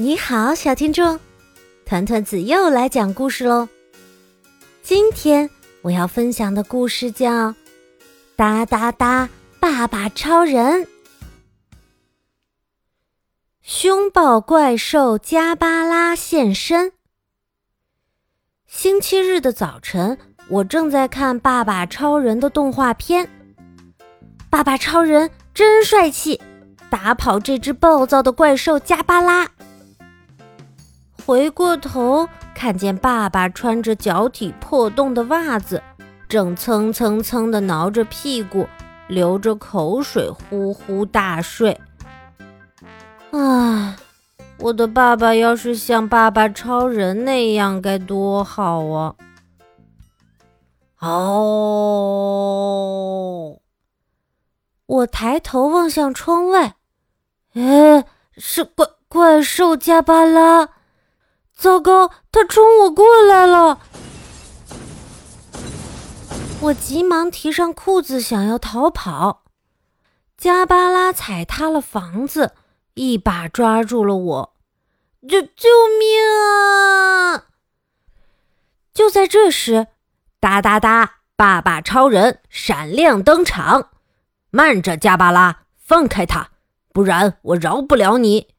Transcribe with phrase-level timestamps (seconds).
[0.00, 1.20] 你好，小听众，
[1.84, 3.68] 团团子又来讲故事喽。
[4.82, 5.50] 今天
[5.82, 7.48] 我要分享的故事叫
[8.34, 9.28] 《哒哒哒
[9.60, 10.84] 爸爸超人》。
[13.60, 16.92] 凶暴怪兽加巴拉现身。
[18.66, 20.16] 星期日的早晨，
[20.48, 23.28] 我正在看《爸爸超人》的动画片。
[24.48, 26.40] 爸爸超人真帅气，
[26.88, 29.46] 打跑这只暴躁的怪兽加巴拉。
[31.30, 35.80] 回过头，看见爸爸穿着脚底破洞的袜子，
[36.28, 38.66] 正蹭蹭蹭地挠着屁股，
[39.06, 41.80] 流着口水，呼呼大睡。
[43.30, 43.96] 啊，
[44.58, 49.14] 我的爸爸要是像爸爸超人那样，该多好啊！
[50.98, 51.20] 哦，
[54.84, 56.74] 我抬头望向窗外，
[57.54, 58.04] 哎，
[58.36, 60.70] 是怪怪兽加巴拉。
[61.60, 63.80] 糟糕，他冲我过来了！
[66.62, 69.42] 我急忙提上裤子，想要逃跑。
[70.38, 72.54] 加巴拉踩塌了房子，
[72.94, 74.56] 一把抓住了我。
[75.28, 77.44] 救救命啊！
[78.94, 79.88] 就在这时，
[80.40, 83.90] 哒哒哒，爸爸超人闪亮登场！
[84.48, 86.52] 慢着，加巴拉，放开他，
[86.94, 88.49] 不然我饶不了你！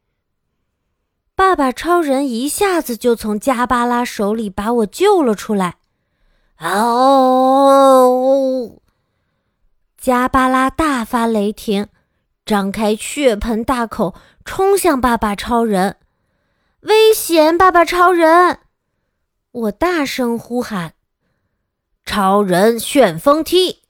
[1.41, 5.77] 爸爸超人一下子就从加巴拉手里把我救了出来。
[6.59, 7.99] 哦！
[9.97, 11.87] 加巴拉大发雷霆，
[12.45, 14.13] 张开血盆大口
[14.45, 15.97] 冲向爸爸超人，
[16.81, 17.57] 危险！
[17.57, 18.59] 爸爸超人！
[19.51, 20.93] 我大声呼喊
[22.05, 23.81] ：“超人旋风踢！”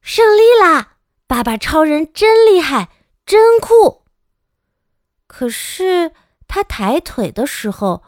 [0.00, 0.94] 胜利啦！
[1.26, 2.88] 爸爸超人真厉害，
[3.26, 4.04] 真酷。
[5.26, 6.12] 可是。
[6.52, 8.02] 他抬腿的时候，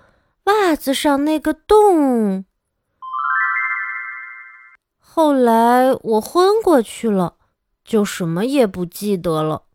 [0.45, 2.45] 袜子上那个洞。
[4.99, 7.37] 后来我昏过去了，
[7.84, 9.66] 就什么也不记得了。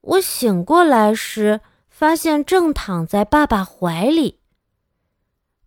[0.00, 4.40] 我醒过来时，发现正躺在爸爸怀里。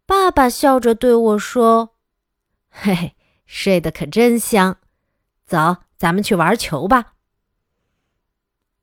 [0.06, 1.96] 爸爸笑着对我说
[2.70, 3.16] ：“嘿嘿，
[3.46, 4.78] 睡得可真香。
[5.46, 7.14] 走，咱们去玩球吧。”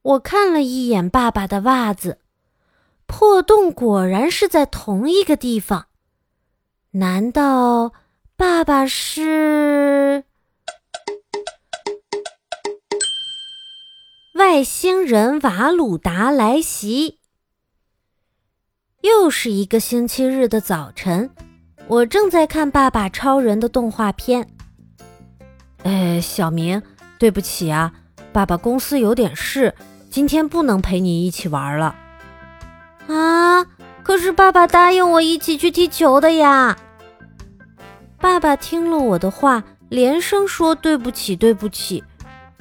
[0.00, 2.22] 我看了一眼爸爸的袜子。
[3.06, 5.87] 破洞果然是在同一个地方，
[6.93, 7.93] 难道
[8.37, 10.25] 爸爸是
[14.34, 17.21] 外星人瓦鲁达来袭？
[19.03, 21.31] 又是一个星期日的早晨，
[21.87, 24.50] 我正在看《爸爸超人》的动画片。
[25.84, 26.83] 哎，小明，
[27.19, 27.94] 对不起啊，
[28.33, 29.75] 爸爸公司有点事，
[30.11, 31.94] 今天不能陪你一起玩了。
[33.09, 33.67] 啊！
[34.03, 36.77] 可是爸爸答应我一起去踢球的呀。
[38.19, 42.05] 爸爸听了我的话，连声说对不起，对不起，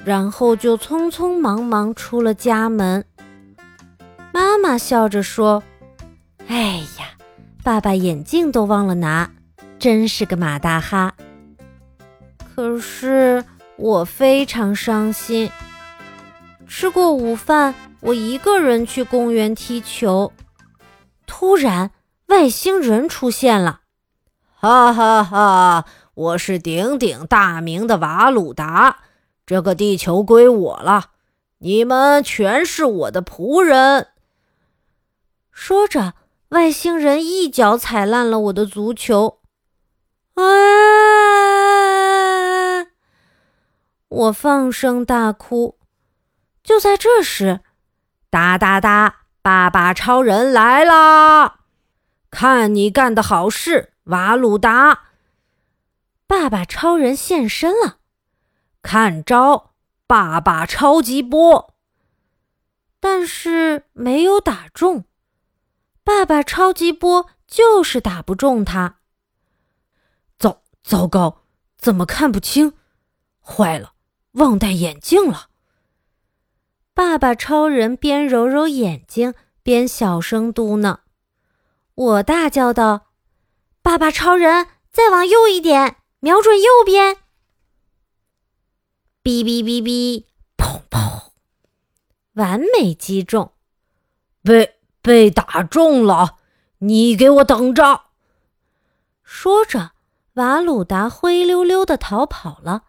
[0.04, 3.04] 然后就匆匆忙忙出了家门。
[4.32, 5.62] 妈妈笑着说
[6.48, 7.06] ：“哎呀，
[7.62, 9.30] 爸爸眼镜都忘了拿，
[9.78, 11.14] 真是个马大哈。”
[12.54, 13.44] 可是
[13.76, 15.50] 我非常伤心。
[16.66, 17.74] 吃过午饭。
[18.00, 20.32] 我一个人去公园踢球，
[21.26, 21.90] 突然
[22.26, 23.80] 外星人出现了，
[24.54, 25.86] 哈哈哈！
[26.14, 28.98] 我是鼎鼎大名的瓦鲁达，
[29.44, 31.10] 这个地球归我了，
[31.58, 34.08] 你们全是我的仆人。
[35.50, 36.14] 说着，
[36.50, 39.40] 外星人一脚踩烂了我的足球，
[40.34, 40.44] 啊！
[44.08, 45.78] 我放声大哭。
[46.62, 47.60] 就在这时。
[48.36, 49.20] 哒哒哒！
[49.40, 51.60] 爸爸超人来啦！
[52.30, 55.04] 看你干的好事，瓦鲁达！
[56.26, 57.96] 爸爸超人现身了，
[58.82, 59.72] 看招！
[60.06, 61.74] 爸爸超级波！
[63.00, 65.06] 但是没有打中，
[66.04, 68.96] 爸爸超级波就是打不中他。
[70.38, 71.44] 糟糟糕，
[71.78, 72.74] 怎么看不清？
[73.40, 73.94] 坏了，
[74.32, 75.48] 忘戴眼镜了。
[76.96, 81.00] 爸爸超人边揉揉眼睛边小声嘟囔
[81.94, 83.08] ：“我大叫道，
[83.82, 87.18] 爸爸超人，再往右一点，瞄准右边。”
[89.22, 90.24] 哔哔哔哔，
[90.56, 91.32] 砰砰，
[92.32, 93.52] 完美击中，
[94.42, 96.38] 被被打中了！
[96.78, 98.04] 你给我等着！
[99.22, 99.90] 说着，
[100.36, 102.84] 瓦鲁达灰溜溜的逃跑了。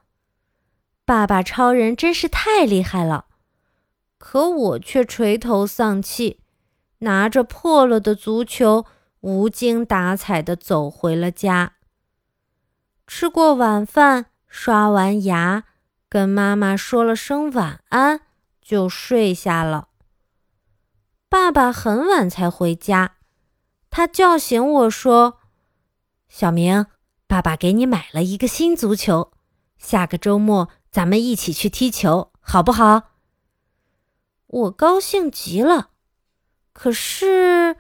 [1.03, 3.25] 爸爸超人真是太厉害了。
[4.17, 6.39] 可我却垂头丧气，
[6.99, 8.85] 拿着破了的足球，
[9.21, 11.73] 无精打采地走回了家。
[13.05, 15.63] 吃过晚饭，刷完牙，
[16.09, 18.21] 跟妈妈说了声晚安，
[18.61, 19.89] 就睡下了。
[21.29, 23.17] 爸爸很晚才回家，
[23.89, 25.39] 他叫醒我说
[26.27, 26.87] ：“小明，
[27.27, 29.31] 爸爸给你买了一个新足球，
[29.77, 33.16] 下个周末咱们一起去踢球，好不好？”
[34.47, 35.89] 我高兴极了，
[36.71, 37.75] 可是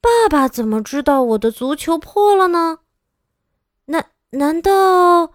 [0.00, 2.78] 爸爸怎么知道我的足球破了呢？
[3.84, 5.34] 难难道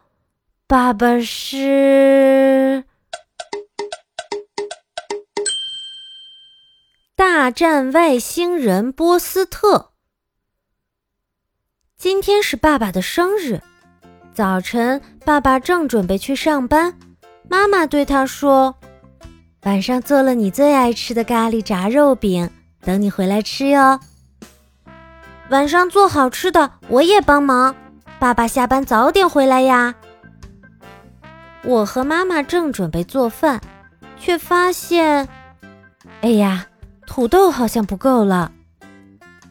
[0.65, 2.85] 爸爸是？
[7.15, 9.91] 大战外星人波斯特。
[11.95, 13.61] 今天是爸爸的生日，
[14.33, 16.97] 早晨爸爸正准备去上班，
[17.47, 18.75] 妈妈对他说
[19.63, 22.49] ：“晚上做了你最爱吃的咖喱炸肉饼，
[22.81, 23.99] 等你回来吃哟。”
[25.49, 27.75] 晚上做好吃的，我也帮忙。
[28.19, 29.95] 爸爸下班早点回来呀。
[31.63, 33.61] 我和妈妈正准备做饭，
[34.17, 35.27] 却发现，
[36.21, 36.67] 哎呀！
[37.05, 38.51] 土豆好像不够了，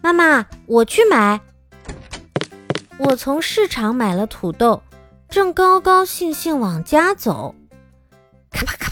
[0.00, 1.40] 妈妈，我去买。
[2.98, 4.82] 我从市场买了土豆，
[5.28, 7.54] 正高高兴兴往家走。
[8.50, 8.91] 咔吧咔！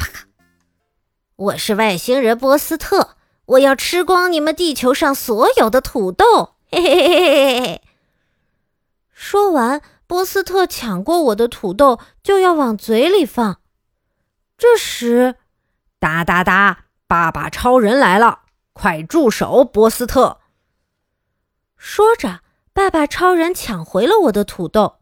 [1.40, 3.16] 我是外星人波斯特，
[3.46, 6.56] 我要吃光你们地球上所有的土豆！
[6.70, 7.82] 嘿嘿嘿嘿嘿！
[9.14, 13.60] 说完，波斯特抢过我的土豆，就要往嘴里放。
[14.58, 15.36] 这时，
[15.98, 18.40] 哒哒哒，爸爸超人来了！
[18.74, 20.40] 快住手，波斯特！
[21.78, 22.40] 说着，
[22.74, 24.96] 爸爸超人抢回了我的土豆。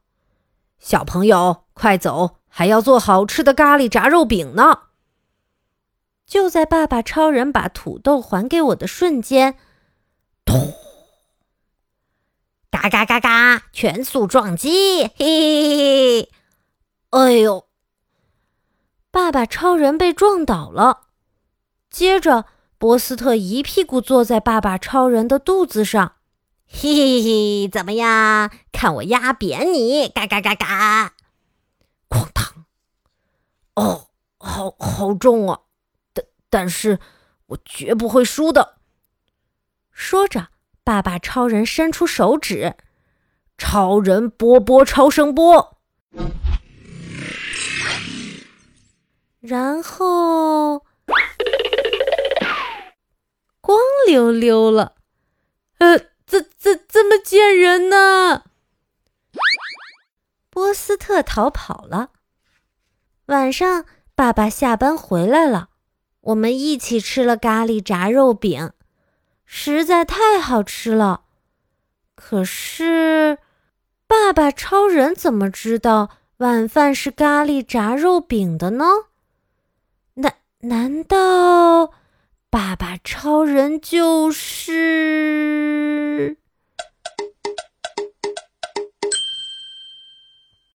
[0.79, 4.83] 小朋友，快走，还要做好吃的咖喱炸肉饼呢。
[6.29, 9.57] 就在爸爸超人把土豆还给我的瞬间，
[10.45, 10.75] 咚！
[12.71, 13.63] 嘎嘎嘎嘎！
[13.73, 15.05] 全速撞击！
[15.05, 15.77] 嘿嘿
[16.23, 16.31] 嘿！
[17.11, 17.67] 哎呦！
[19.11, 21.07] 爸爸超人被撞倒了，
[21.91, 22.45] 接着。
[22.77, 26.13] 波斯特一屁股坐在爸爸超人的肚子上，
[26.69, 28.53] 嘿嘿嘿，怎么样？
[28.71, 30.09] 看我压扁你！
[30.09, 31.15] 嘎嘎嘎嘎！
[32.09, 32.67] 哐当！
[33.75, 34.09] 哦，
[34.39, 35.61] 好好重啊！
[36.51, 36.99] 但是
[37.47, 38.79] 我绝不会输的。
[39.93, 40.49] 说着，
[40.85, 42.77] 爸爸超人伸出手指，
[43.57, 45.79] 超人波波超声波，
[49.41, 50.85] 然后。
[53.61, 54.95] 光溜溜了，
[55.77, 58.45] 呃，怎怎这么见人呢？
[60.49, 62.13] 波斯特逃跑了。
[63.27, 63.85] 晚上，
[64.15, 65.69] 爸爸下班回来了，
[66.29, 68.73] 我们一起吃了咖喱炸肉饼，
[69.47, 71.23] 实在太好吃了。
[72.15, 73.39] 可是，
[74.07, 78.85] 爸爸超人怎么知道晚饭是咖喱炸肉饼的呢？
[80.15, 81.93] 难难道？
[82.51, 86.37] 爸爸超人就是。